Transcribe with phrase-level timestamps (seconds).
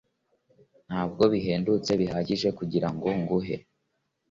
[0.87, 3.55] Ntabwo bihendutse bihagije kugirango ngure